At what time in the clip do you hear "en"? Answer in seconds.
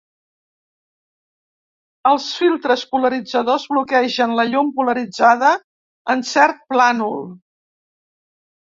6.17-6.29